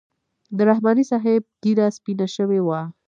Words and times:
د 0.57 0.57
رحماني 0.69 1.03
صاحب 1.11 1.41
ږیره 1.61 1.87
سپینه 1.97 2.27
شوې 2.35 2.59
وه. 2.67 2.79